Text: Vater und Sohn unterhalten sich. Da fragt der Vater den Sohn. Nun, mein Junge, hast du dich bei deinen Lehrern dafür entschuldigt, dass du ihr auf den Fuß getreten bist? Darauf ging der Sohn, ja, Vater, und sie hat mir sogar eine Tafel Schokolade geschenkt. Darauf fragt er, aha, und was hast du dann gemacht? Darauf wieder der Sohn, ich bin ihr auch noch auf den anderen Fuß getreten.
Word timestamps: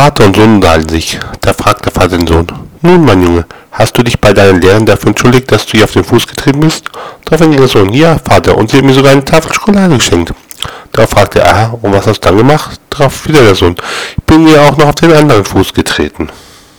Vater 0.00 0.24
und 0.24 0.34
Sohn 0.34 0.54
unterhalten 0.54 0.88
sich. 0.88 1.20
Da 1.42 1.52
fragt 1.52 1.84
der 1.84 1.92
Vater 1.92 2.16
den 2.16 2.26
Sohn. 2.26 2.46
Nun, 2.80 3.04
mein 3.04 3.22
Junge, 3.22 3.44
hast 3.70 3.98
du 3.98 4.02
dich 4.02 4.18
bei 4.18 4.32
deinen 4.32 4.62
Lehrern 4.62 4.86
dafür 4.86 5.08
entschuldigt, 5.08 5.52
dass 5.52 5.66
du 5.66 5.76
ihr 5.76 5.84
auf 5.84 5.92
den 5.92 6.04
Fuß 6.04 6.26
getreten 6.26 6.60
bist? 6.60 6.86
Darauf 7.26 7.46
ging 7.46 7.54
der 7.54 7.68
Sohn, 7.68 7.92
ja, 7.92 8.16
Vater, 8.16 8.56
und 8.56 8.70
sie 8.70 8.78
hat 8.78 8.84
mir 8.86 8.94
sogar 8.94 9.12
eine 9.12 9.22
Tafel 9.22 9.52
Schokolade 9.52 9.98
geschenkt. 9.98 10.32
Darauf 10.92 11.10
fragt 11.10 11.36
er, 11.36 11.46
aha, 11.46 11.78
und 11.82 11.92
was 11.92 12.06
hast 12.06 12.20
du 12.20 12.28
dann 12.30 12.38
gemacht? 12.38 12.80
Darauf 12.88 13.28
wieder 13.28 13.42
der 13.42 13.54
Sohn, 13.54 13.76
ich 14.16 14.24
bin 14.24 14.48
ihr 14.48 14.62
auch 14.62 14.78
noch 14.78 14.86
auf 14.86 14.94
den 14.94 15.12
anderen 15.12 15.44
Fuß 15.44 15.74
getreten. 15.74 16.30